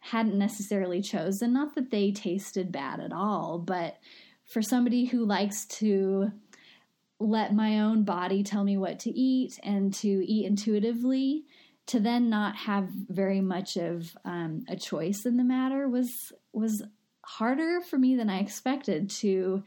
hadn't 0.01 0.39
necessarily 0.39 1.03
chosen. 1.03 1.53
Not 1.53 1.75
that 1.75 1.91
they 1.91 2.11
tasted 2.11 2.73
bad 2.73 3.01
at 3.01 3.13
all, 3.13 3.59
but 3.59 3.99
for 4.53 4.63
somebody 4.63 5.07
who 5.07 5.25
likes 5.25 5.67
to 5.67 6.31
let 7.19 7.55
my 7.55 7.81
own 7.81 8.05
body 8.05 8.43
tell 8.43 8.63
me 8.63 8.77
what 8.77 9.01
to 9.01 9.11
eat 9.11 9.59
and 9.63 9.93
to 9.95 10.09
eat 10.09 10.47
intuitively 10.47 11.45
to 11.87 12.01
then 12.01 12.29
not 12.29 12.57
have 12.57 12.89
very 12.91 13.41
much 13.41 13.77
of 13.77 14.17
um, 14.25 14.65
a 14.69 14.77
choice 14.77 15.25
in 15.25 15.37
the 15.37 15.45
matter 15.45 15.89
was 15.89 16.33
was 16.53 16.83
harder 17.25 17.81
for 17.81 17.99
me 17.99 18.17
than 18.17 18.29
I 18.29 18.41
expected 18.41 19.11
to 19.11 19.63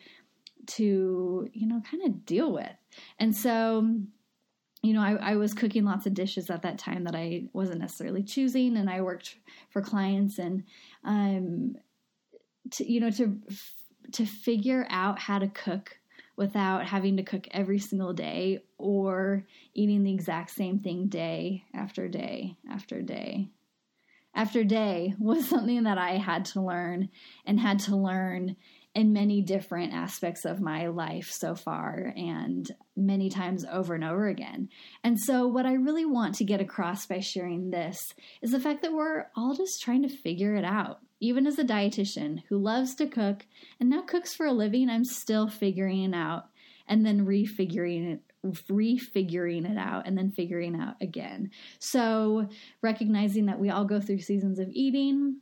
to, 0.68 1.50
you 1.52 1.68
know, 1.68 1.82
kind 1.90 2.04
of 2.04 2.26
deal 2.26 2.54
with. 2.54 2.72
And 3.18 3.36
so, 3.36 3.90
you 4.84 4.94
know, 4.94 5.02
I, 5.02 5.32
I, 5.32 5.36
was 5.36 5.54
cooking 5.54 5.84
lots 5.84 6.06
of 6.06 6.14
dishes 6.14 6.50
at 6.50 6.62
that 6.62 6.78
time 6.78 7.06
that 7.06 7.16
I 7.16 7.46
wasn't 7.54 7.82
necessarily 7.82 8.24
choosing, 8.24 8.78
and 8.78 8.90
I 8.90 9.02
worked 9.02 9.36
for 9.72 9.82
clients, 9.82 10.38
and 10.38 10.64
um, 11.04 11.76
to 12.72 12.90
you 12.90 13.00
know 13.00 13.10
to 13.12 13.40
to 14.14 14.26
figure 14.26 14.88
out 14.90 15.20
how 15.20 15.40
to 15.40 15.48
cook 15.48 15.98
without 16.40 16.86
having 16.86 17.18
to 17.18 17.24
cook 17.24 17.46
every 17.52 17.80
single 17.80 18.14
day 18.14 18.60
or 18.78 19.46
eating 19.74 20.04
the 20.04 20.14
exact 20.14 20.50
same 20.52 20.80
thing 20.80 21.08
day 21.08 21.66
after 21.74 22.08
day 22.08 22.56
after 22.72 23.02
day 23.02 23.50
after 24.34 24.64
day 24.64 25.14
was 25.20 25.48
something 25.50 25.84
that 25.84 25.98
I 25.98 26.12
had 26.12 26.46
to 26.46 26.62
learn 26.62 27.10
and 27.46 27.60
had 27.60 27.80
to 27.80 27.98
learn 27.98 28.56
in 28.96 29.12
many 29.12 29.42
different 29.42 29.94
aspects 29.94 30.46
of 30.46 30.62
my 30.62 30.88
life 30.88 31.30
so 31.30 31.56
far 31.56 32.14
and 32.16 32.66
many 32.96 33.30
times 33.30 33.66
over 33.70 33.94
and 33.94 34.04
over 34.04 34.28
again. 34.28 34.70
And 35.04 35.20
so, 35.20 35.46
what 35.46 35.66
I 35.66 35.74
really 35.74 36.06
want 36.06 36.36
to 36.36 36.46
get 36.46 36.62
across 36.62 37.06
by 37.06 37.20
sharing 37.20 37.70
this 37.70 38.00
is 38.42 38.52
the 38.52 38.62
fact 38.62 38.82
that 38.82 38.94
we're 38.94 39.26
all 39.36 39.54
just 39.54 39.82
trying 39.82 40.04
to 40.04 40.10
figure 40.10 40.56
it 40.56 40.64
out. 40.64 41.02
Even 41.20 41.46
as 41.46 41.60
a 41.60 41.64
dietitian 41.64 42.44
who 42.50 42.58
loves 42.58 42.96
to 42.96 43.08
cook 43.08 43.46
and 43.80 43.90
now 43.90 44.02
cooks 44.02 44.34
for 44.34 44.46
a 44.46 44.54
living, 44.54 44.90
I'm 44.90 45.04
still 45.04 45.48
figuring 45.48 46.04
it 46.04 46.16
out 46.16 46.46
and 46.88 47.06
then 47.06 47.26
refiguring 47.26 48.14
it 48.14 48.22
refiguring 48.46 49.70
it 49.70 49.78
out 49.78 50.08
and 50.08 50.18
then 50.18 50.32
figuring 50.32 50.80
out 50.80 50.96
again. 51.02 51.52
So, 51.80 52.48
recognizing 52.82 53.48
that 53.48 53.60
we 53.60 53.70
all 53.70 53.84
go 53.84 54.00
through 54.00 54.20
seasons 54.20 54.60
of 54.60 54.70
eating, 54.72 55.42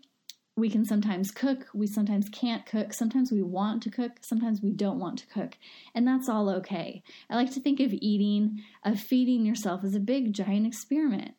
we 0.55 0.69
can 0.69 0.83
sometimes 0.83 1.29
cook, 1.29 1.67
we 1.75 1.85
sometimes 1.85 2.27
can't 2.29 2.65
cook, 2.65 2.91
sometimes 2.91 3.31
we 3.31 3.43
want 3.43 3.83
to 3.83 3.91
cook, 3.91 4.13
sometimes 4.21 4.61
we 4.61 4.71
don't 4.71 4.99
want 4.99 5.19
to 5.19 5.27
cook, 5.27 5.55
and 5.93 6.07
that's 6.07 6.27
all 6.27 6.49
okay. 6.49 7.03
I 7.29 7.35
like 7.35 7.53
to 7.53 7.59
think 7.59 7.79
of 7.79 7.93
eating, 7.93 8.63
of 8.83 8.99
feeding 8.99 9.45
yourself 9.45 9.83
as 9.83 9.93
a 9.93 9.99
big 9.99 10.33
giant 10.33 10.65
experiment. 10.65 11.35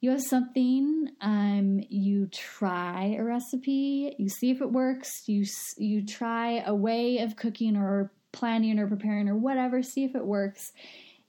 You 0.00 0.10
have 0.10 0.22
something, 0.22 1.08
you 1.20 1.51
try 2.32 3.16
a 3.18 3.22
recipe, 3.22 4.14
you 4.18 4.28
see 4.28 4.50
if 4.50 4.60
it 4.60 4.70
works, 4.70 5.22
you 5.26 5.44
you 5.76 6.04
try 6.04 6.62
a 6.66 6.74
way 6.74 7.18
of 7.18 7.36
cooking 7.36 7.76
or 7.76 8.12
planning 8.32 8.78
or 8.78 8.88
preparing 8.88 9.28
or 9.28 9.36
whatever, 9.36 9.82
see 9.82 10.04
if 10.04 10.14
it 10.14 10.24
works. 10.24 10.72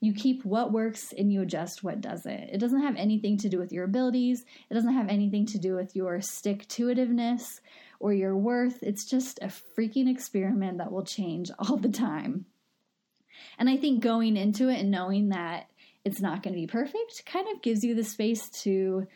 You 0.00 0.12
keep 0.12 0.44
what 0.44 0.72
works 0.72 1.14
and 1.16 1.32
you 1.32 1.42
adjust 1.42 1.82
what 1.82 2.00
doesn't. 2.00 2.32
It 2.32 2.58
doesn't 2.58 2.82
have 2.82 2.96
anything 2.96 3.38
to 3.38 3.48
do 3.48 3.58
with 3.58 3.72
your 3.72 3.84
abilities, 3.84 4.44
it 4.70 4.74
doesn't 4.74 4.94
have 4.94 5.08
anything 5.08 5.46
to 5.46 5.58
do 5.58 5.74
with 5.74 5.94
your 5.94 6.20
stick 6.20 6.66
to 6.68 6.86
itiveness 6.86 7.60
or 8.00 8.12
your 8.12 8.36
worth. 8.36 8.82
It's 8.82 9.04
just 9.04 9.38
a 9.40 9.46
freaking 9.46 10.10
experiment 10.10 10.78
that 10.78 10.92
will 10.92 11.04
change 11.04 11.50
all 11.58 11.76
the 11.76 11.88
time. 11.88 12.46
And 13.58 13.68
I 13.68 13.76
think 13.76 14.02
going 14.02 14.36
into 14.36 14.68
it 14.68 14.80
and 14.80 14.90
knowing 14.90 15.30
that 15.30 15.68
it's 16.04 16.20
not 16.20 16.42
going 16.42 16.54
to 16.54 16.60
be 16.60 16.66
perfect 16.66 17.24
kind 17.24 17.46
of 17.48 17.62
gives 17.62 17.82
you 17.82 17.94
the 17.94 18.04
space 18.04 18.48
to 18.62 19.06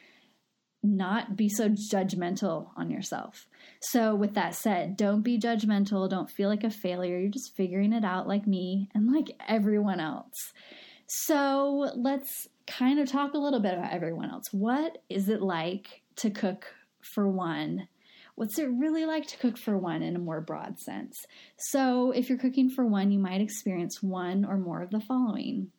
not 0.83 1.37
be 1.37 1.49
so 1.49 1.69
judgmental 1.69 2.69
on 2.77 2.91
yourself. 2.91 3.47
So, 3.81 4.15
with 4.15 4.35
that 4.35 4.55
said, 4.55 4.97
don't 4.97 5.23
be 5.23 5.39
judgmental. 5.39 6.09
Don't 6.09 6.31
feel 6.31 6.49
like 6.49 6.65
a 6.65 6.71
failure. 6.71 7.19
You're 7.19 7.31
just 7.31 7.57
figuring 7.57 7.93
it 7.93 8.05
out 8.05 8.29
like 8.29 8.47
me 8.47 8.89
and 8.95 9.13
like 9.13 9.31
everyone 9.49 10.01
else. 10.01 10.53
So, 11.07 11.91
let's 11.97 12.49
kind 12.67 13.01
of 13.01 13.11
talk 13.11 13.35
a 13.35 13.39
little 13.39 13.61
bit 13.61 13.75
about 13.75 13.93
everyone 13.93 14.31
else. 14.31 14.53
What 14.53 14.99
is 15.09 15.29
it 15.29 15.43
like 15.43 16.03
to 16.17 16.31
cook 16.31 16.75
for 17.01 17.29
one? 17.29 17.89
What's 18.35 18.59
it 18.59 18.71
really 18.71 19.05
like 19.05 19.27
to 19.29 19.39
cook 19.39 19.59
for 19.59 19.77
one 19.77 20.03
in 20.03 20.15
a 20.15 20.21
more 20.21 20.41
broad 20.41 20.79
sense? 20.79 21.27
So, 21.57 22.13
if 22.13 22.29
you're 22.29 22.39
cooking 22.39 22.71
for 22.71 22.87
one, 22.87 23.11
you 23.11 23.19
might 23.19 23.41
experience 23.41 24.03
one 24.03 24.45
or 24.45 24.57
more 24.57 24.83
of 24.83 24.91
the 24.91 25.01
following 25.01 25.73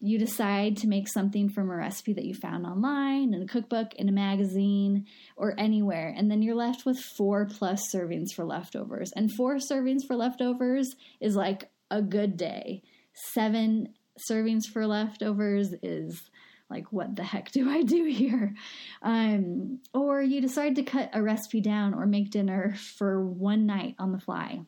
you 0.00 0.18
decide 0.18 0.76
to 0.76 0.86
make 0.86 1.08
something 1.08 1.48
from 1.48 1.70
a 1.70 1.76
recipe 1.76 2.12
that 2.12 2.24
you 2.24 2.34
found 2.34 2.64
online, 2.64 3.34
in 3.34 3.42
a 3.42 3.46
cookbook, 3.46 3.94
in 3.94 4.08
a 4.08 4.12
magazine, 4.12 5.06
or 5.36 5.54
anywhere, 5.58 6.14
and 6.16 6.30
then 6.30 6.42
you're 6.42 6.54
left 6.54 6.86
with 6.86 6.98
four 6.98 7.46
plus 7.46 7.92
servings 7.92 8.32
for 8.34 8.44
leftovers. 8.44 9.12
And 9.16 9.32
four 9.32 9.56
servings 9.56 10.06
for 10.06 10.14
leftovers 10.14 10.94
is 11.20 11.34
like 11.34 11.70
a 11.90 12.00
good 12.00 12.36
day. 12.36 12.82
Seven 13.12 13.94
servings 14.18 14.66
for 14.66 14.86
leftovers 14.86 15.74
is 15.82 16.30
like, 16.70 16.92
what 16.92 17.16
the 17.16 17.24
heck 17.24 17.50
do 17.50 17.68
I 17.68 17.82
do 17.82 18.04
here? 18.04 18.54
Um, 19.02 19.80
or 19.94 20.22
you 20.22 20.40
decide 20.40 20.76
to 20.76 20.82
cut 20.82 21.10
a 21.12 21.22
recipe 21.22 21.60
down 21.60 21.94
or 21.94 22.06
make 22.06 22.30
dinner 22.30 22.74
for 22.76 23.24
one 23.24 23.66
night 23.66 23.96
on 23.98 24.12
the 24.12 24.20
fly. 24.20 24.60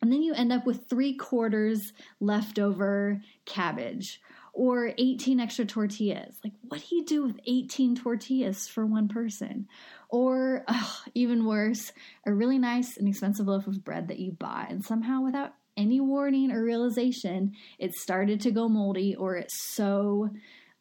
And 0.00 0.12
then 0.12 0.22
you 0.22 0.34
end 0.34 0.52
up 0.52 0.66
with 0.66 0.88
three 0.88 1.16
quarters 1.16 1.92
leftover 2.20 3.22
cabbage 3.46 4.20
or 4.54 4.92
18 4.96 5.40
extra 5.40 5.66
tortillas. 5.66 6.36
Like, 6.44 6.52
what 6.62 6.80
do 6.88 6.96
you 6.96 7.04
do 7.04 7.24
with 7.24 7.40
18 7.44 7.96
tortillas 7.96 8.68
for 8.68 8.86
one 8.86 9.08
person? 9.08 9.66
Or, 10.08 10.64
even 11.14 11.44
worse, 11.44 11.92
a 12.24 12.32
really 12.32 12.58
nice 12.58 12.96
and 12.96 13.08
expensive 13.08 13.48
loaf 13.48 13.66
of 13.66 13.84
bread 13.84 14.08
that 14.08 14.20
you 14.20 14.32
bought, 14.32 14.70
and 14.70 14.84
somehow 14.84 15.22
without 15.22 15.54
any 15.76 16.00
warning 16.00 16.52
or 16.52 16.62
realization, 16.62 17.52
it 17.78 17.92
started 17.94 18.40
to 18.42 18.52
go 18.52 18.68
moldy, 18.68 19.16
or 19.16 19.36
it's 19.36 19.74
so 19.74 20.30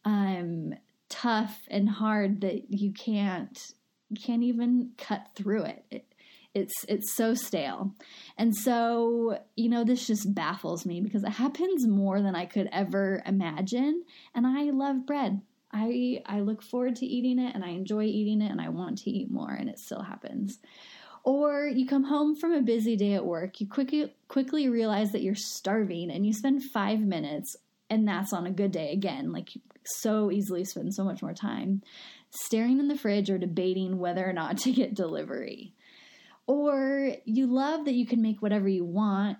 um, 0.05 0.75
tough 1.09 1.59
and 1.69 1.89
hard 1.89 2.41
that 2.41 2.71
you 2.71 2.93
can't 2.93 3.73
can't 4.21 4.43
even 4.43 4.91
cut 4.95 5.25
through 5.35 5.63
it. 5.63 5.85
it 5.89 6.12
it's 6.53 6.85
it's 6.87 7.15
so 7.15 7.33
stale. 7.33 7.93
And 8.37 8.55
so, 8.55 9.39
you 9.55 9.69
know, 9.69 9.83
this 9.83 10.05
just 10.05 10.33
baffles 10.33 10.85
me 10.85 11.01
because 11.01 11.23
it 11.23 11.31
happens 11.31 11.87
more 11.87 12.21
than 12.21 12.35
I 12.35 12.45
could 12.45 12.69
ever 12.71 13.23
imagine. 13.25 14.03
And 14.35 14.45
I 14.45 14.65
love 14.71 15.05
bread. 15.05 15.41
I 15.71 16.21
I 16.25 16.41
look 16.41 16.61
forward 16.61 16.95
to 16.97 17.05
eating 17.05 17.39
it 17.39 17.55
and 17.55 17.63
I 17.63 17.69
enjoy 17.69 18.03
eating 18.03 18.41
it 18.41 18.51
and 18.51 18.61
I 18.61 18.69
want 18.69 18.99
to 18.99 19.09
eat 19.09 19.31
more 19.31 19.51
and 19.51 19.69
it 19.69 19.79
still 19.79 20.03
happens. 20.03 20.59
Or 21.23 21.67
you 21.67 21.87
come 21.87 22.03
home 22.03 22.35
from 22.35 22.51
a 22.51 22.61
busy 22.61 22.97
day 22.97 23.13
at 23.13 23.25
work, 23.25 23.59
you 23.59 23.67
quickly 23.67 24.13
quickly 24.27 24.69
realize 24.69 25.11
that 25.13 25.23
you're 25.23 25.35
starving 25.35 26.11
and 26.11 26.25
you 26.25 26.33
spend 26.33 26.63
5 26.63 26.99
minutes 26.99 27.55
and 27.89 28.07
that's 28.07 28.33
on 28.33 28.45
a 28.45 28.51
good 28.51 28.71
day 28.71 28.91
again, 28.91 29.31
like 29.31 29.49
so 29.85 30.31
easily 30.31 30.63
spend 30.63 30.93
so 30.93 31.03
much 31.03 31.21
more 31.21 31.33
time 31.33 31.81
staring 32.29 32.79
in 32.79 32.87
the 32.87 32.97
fridge 32.97 33.29
or 33.29 33.37
debating 33.37 33.99
whether 33.99 34.27
or 34.27 34.33
not 34.33 34.57
to 34.59 34.71
get 34.71 34.93
delivery. 34.93 35.73
Or 36.47 37.15
you 37.25 37.47
love 37.47 37.85
that 37.85 37.93
you 37.93 38.05
can 38.05 38.21
make 38.21 38.41
whatever 38.41 38.67
you 38.67 38.83
want. 38.83 39.37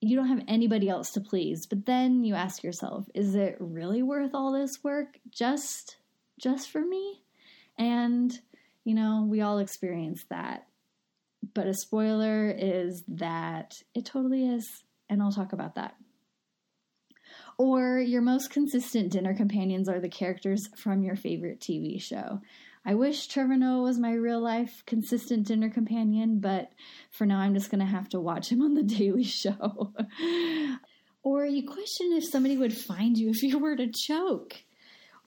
You 0.00 0.16
don't 0.16 0.28
have 0.28 0.44
anybody 0.46 0.88
else 0.88 1.10
to 1.12 1.20
please. 1.20 1.66
But 1.66 1.86
then 1.86 2.24
you 2.24 2.34
ask 2.34 2.62
yourself, 2.62 3.06
is 3.14 3.34
it 3.34 3.56
really 3.58 4.02
worth 4.02 4.34
all 4.34 4.52
this 4.52 4.82
work 4.82 5.18
just 5.30 5.96
just 6.38 6.70
for 6.70 6.80
me? 6.80 7.22
And 7.78 8.32
you 8.84 8.94
know, 8.94 9.26
we 9.28 9.40
all 9.40 9.58
experience 9.58 10.24
that. 10.30 10.66
But 11.54 11.66
a 11.66 11.74
spoiler 11.74 12.50
is 12.50 13.02
that 13.08 13.82
it 13.94 14.04
totally 14.04 14.46
is, 14.46 14.84
and 15.08 15.22
I'll 15.22 15.32
talk 15.32 15.52
about 15.52 15.74
that. 15.74 15.94
Or 17.58 17.98
your 17.98 18.22
most 18.22 18.50
consistent 18.50 19.12
dinner 19.12 19.34
companions 19.34 19.88
are 19.88 20.00
the 20.00 20.08
characters 20.08 20.68
from 20.76 21.02
your 21.02 21.16
favorite 21.16 21.60
TV 21.60 22.00
show. 22.00 22.40
I 22.86 22.94
wish 22.94 23.28
Trevor 23.28 23.56
was 23.80 23.98
my 23.98 24.12
real 24.12 24.40
life 24.40 24.82
consistent 24.86 25.46
dinner 25.46 25.70
companion, 25.70 26.40
but 26.40 26.70
for 27.10 27.24
now 27.24 27.38
I'm 27.38 27.54
just 27.54 27.70
going 27.70 27.80
to 27.80 27.86
have 27.86 28.10
to 28.10 28.20
watch 28.20 28.50
him 28.50 28.60
on 28.60 28.74
The 28.74 28.82
Daily 28.98 29.24
Show. 29.24 29.94
or 31.22 31.46
you 31.46 31.66
question 31.66 32.12
if 32.12 32.24
somebody 32.30 32.58
would 32.58 32.76
find 32.76 33.16
you 33.16 33.30
if 33.30 33.42
you 33.42 33.58
were 33.58 33.76
to 33.76 33.90
choke. 33.90 34.56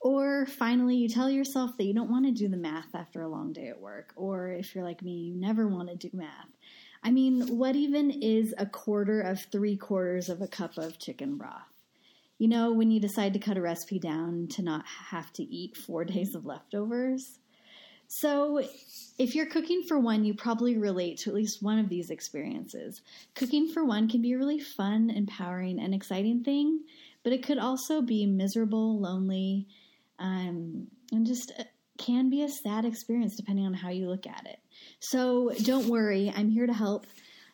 Or 0.00 0.46
finally, 0.46 0.94
you 0.94 1.08
tell 1.08 1.28
yourself 1.28 1.76
that 1.76 1.84
you 1.84 1.92
don't 1.92 2.10
want 2.10 2.26
to 2.26 2.32
do 2.32 2.48
the 2.48 2.56
math 2.56 2.94
after 2.94 3.20
a 3.20 3.28
long 3.28 3.52
day 3.52 3.66
at 3.66 3.80
work. 3.80 4.12
Or 4.14 4.48
if 4.48 4.74
you're 4.74 4.84
like 4.84 5.02
me, 5.02 5.14
you 5.14 5.34
never 5.34 5.66
want 5.66 5.88
to 5.88 5.96
do 5.96 6.10
math. 6.16 6.48
I 7.02 7.10
mean, 7.10 7.58
what 7.58 7.74
even 7.74 8.10
is 8.10 8.54
a 8.56 8.66
quarter 8.66 9.20
of 9.20 9.40
three 9.50 9.76
quarters 9.76 10.28
of 10.28 10.40
a 10.40 10.46
cup 10.46 10.78
of 10.78 11.00
chicken 11.00 11.36
broth? 11.36 11.62
You 12.38 12.46
know, 12.46 12.72
when 12.72 12.92
you 12.92 13.00
decide 13.00 13.32
to 13.32 13.40
cut 13.40 13.56
a 13.56 13.60
recipe 13.60 13.98
down 13.98 14.46
to 14.52 14.62
not 14.62 14.86
have 14.86 15.32
to 15.34 15.42
eat 15.42 15.76
four 15.76 16.04
days 16.04 16.36
of 16.36 16.46
leftovers? 16.46 17.40
So, 18.10 18.62
if 19.18 19.34
you're 19.34 19.46
cooking 19.46 19.82
for 19.86 19.98
one, 19.98 20.24
you 20.24 20.32
probably 20.32 20.78
relate 20.78 21.18
to 21.18 21.30
at 21.30 21.36
least 21.36 21.62
one 21.62 21.78
of 21.78 21.90
these 21.90 22.08
experiences. 22.08 23.02
Cooking 23.34 23.68
for 23.68 23.84
one 23.84 24.08
can 24.08 24.22
be 24.22 24.32
a 24.32 24.38
really 24.38 24.60
fun, 24.60 25.10
empowering, 25.10 25.78
and 25.78 25.94
exciting 25.94 26.42
thing, 26.42 26.80
but 27.22 27.34
it 27.34 27.42
could 27.42 27.58
also 27.58 28.00
be 28.00 28.24
miserable, 28.24 28.98
lonely, 28.98 29.66
um, 30.18 30.86
and 31.12 31.26
just 31.26 31.52
uh, 31.58 31.64
can 31.98 32.30
be 32.30 32.42
a 32.42 32.48
sad 32.48 32.86
experience 32.86 33.36
depending 33.36 33.66
on 33.66 33.74
how 33.74 33.90
you 33.90 34.08
look 34.08 34.26
at 34.26 34.46
it. 34.46 34.58
So, 35.00 35.52
don't 35.62 35.88
worry, 35.88 36.32
I'm 36.34 36.48
here 36.48 36.66
to 36.66 36.72
help. 36.72 37.06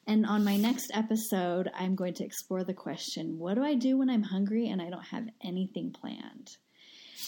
And 0.06 0.24
on 0.24 0.44
my 0.44 0.56
next 0.56 0.92
episode, 0.94 1.68
I'm 1.74 1.96
going 1.96 2.14
to 2.14 2.24
explore 2.24 2.62
the 2.62 2.74
question 2.74 3.40
what 3.40 3.54
do 3.54 3.64
I 3.64 3.74
do 3.74 3.98
when 3.98 4.08
I'm 4.08 4.22
hungry 4.22 4.68
and 4.68 4.80
I 4.80 4.88
don't 4.88 5.06
have 5.06 5.26
anything 5.42 5.90
planned? 5.90 6.56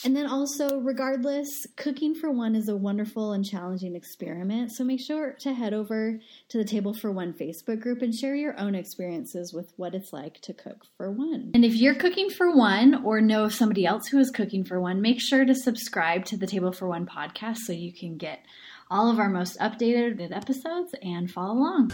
And 0.06 0.14
then 0.14 0.28
also, 0.28 0.78
regardless, 0.78 1.66
cooking 1.74 2.14
for 2.14 2.30
one 2.30 2.54
is 2.54 2.68
a 2.68 2.76
wonderful 2.76 3.32
and 3.32 3.44
challenging 3.44 3.96
experiment. 3.96 4.70
So 4.70 4.84
make 4.84 5.00
sure 5.04 5.32
to 5.40 5.52
head 5.52 5.74
over 5.74 6.20
to 6.50 6.58
the 6.58 6.64
Table 6.64 6.94
for 6.94 7.10
One 7.10 7.32
Facebook 7.32 7.80
group 7.80 8.02
and 8.02 8.14
share 8.14 8.36
your 8.36 8.56
own 8.56 8.76
experiences 8.76 9.52
with 9.52 9.72
what 9.74 9.96
it's 9.96 10.12
like 10.12 10.40
to 10.42 10.54
cook 10.54 10.84
for 10.96 11.10
one. 11.10 11.50
And 11.54 11.64
if 11.64 11.74
you're 11.74 11.96
cooking 11.96 12.30
for 12.30 12.56
one 12.56 13.02
or 13.04 13.20
know 13.20 13.46
of 13.46 13.54
somebody 13.54 13.84
else 13.84 14.06
who 14.06 14.20
is 14.20 14.30
cooking 14.30 14.64
for 14.64 14.80
one, 14.80 15.02
make 15.02 15.20
sure 15.20 15.44
to 15.44 15.56
subscribe 15.56 16.24
to 16.26 16.36
the 16.36 16.46
Table 16.46 16.70
for 16.70 16.86
One 16.86 17.06
podcast 17.06 17.56
so 17.66 17.72
you 17.72 17.92
can 17.92 18.16
get 18.16 18.44
all 18.88 19.10
of 19.10 19.18
our 19.18 19.28
most 19.28 19.58
updated 19.58 20.30
episodes 20.30 20.94
and 21.02 21.28
follow 21.28 21.54
along. 21.54 21.90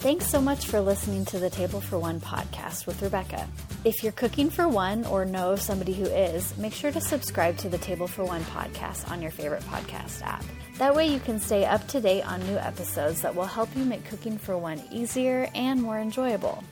Thanks 0.00 0.28
so 0.28 0.40
much 0.40 0.64
for 0.64 0.80
listening 0.80 1.26
to 1.26 1.38
the 1.38 1.50
Table 1.50 1.78
for 1.78 1.98
One 1.98 2.20
podcast 2.20 2.86
with 2.86 3.02
Rebecca. 3.02 3.46
If 3.84 4.02
you're 4.02 4.12
cooking 4.12 4.48
for 4.48 4.66
one 4.66 5.04
or 5.04 5.26
know 5.26 5.56
somebody 5.56 5.92
who 5.92 6.06
is, 6.06 6.56
make 6.56 6.72
sure 6.72 6.90
to 6.90 7.02
subscribe 7.02 7.58
to 7.58 7.68
the 7.68 7.76
Table 7.76 8.08
for 8.08 8.24
One 8.24 8.40
podcast 8.44 9.10
on 9.10 9.20
your 9.20 9.30
favorite 9.30 9.62
podcast 9.64 10.22
app. 10.22 10.42
That 10.78 10.94
way, 10.94 11.08
you 11.08 11.20
can 11.20 11.38
stay 11.38 11.66
up 11.66 11.86
to 11.88 12.00
date 12.00 12.22
on 12.22 12.40
new 12.46 12.56
episodes 12.56 13.20
that 13.20 13.34
will 13.34 13.44
help 13.44 13.68
you 13.76 13.84
make 13.84 14.06
cooking 14.06 14.38
for 14.38 14.56
one 14.56 14.82
easier 14.90 15.50
and 15.54 15.82
more 15.82 15.98
enjoyable. 15.98 16.64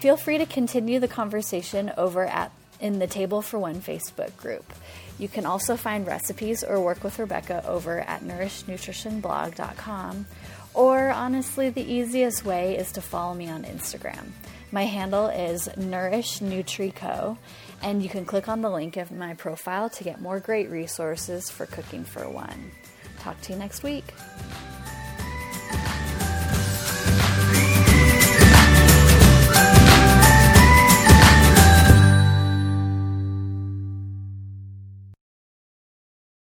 Feel 0.00 0.18
free 0.18 0.36
to 0.36 0.44
continue 0.44 1.00
the 1.00 1.08
conversation 1.08 1.90
over 1.96 2.26
at 2.26 2.52
in 2.78 2.98
the 2.98 3.06
Table 3.06 3.40
for 3.40 3.58
One 3.58 3.76
Facebook 3.76 4.36
group. 4.36 4.70
You 5.18 5.28
can 5.28 5.46
also 5.46 5.76
find 5.76 6.06
recipes 6.06 6.62
or 6.62 6.78
work 6.80 7.04
with 7.04 7.18
Rebecca 7.18 7.64
over 7.66 8.00
at 8.00 8.22
nourishnutritionblog.com 8.22 10.26
or 10.74 11.10
honestly, 11.10 11.70
the 11.70 11.82
easiest 11.82 12.44
way 12.44 12.76
is 12.76 12.92
to 12.92 13.00
follow 13.00 13.34
me 13.34 13.48
on 13.48 13.64
Instagram. 13.64 14.30
My 14.72 14.84
handle 14.84 15.26
is 15.26 15.68
Nourish 15.76 16.38
NutriCo, 16.38 17.36
and 17.82 18.02
you 18.02 18.08
can 18.08 18.24
click 18.24 18.48
on 18.48 18.60
the 18.60 18.70
link 18.70 18.96
of 18.96 19.10
my 19.10 19.34
profile 19.34 19.90
to 19.90 20.04
get 20.04 20.20
more 20.20 20.38
great 20.38 20.70
resources 20.70 21.50
for 21.50 21.66
cooking 21.66 22.04
for 22.04 22.28
one. 22.28 22.70
Talk 23.18 23.40
to 23.42 23.52
you 23.52 23.58
next 23.58 23.82
week. 23.82 24.04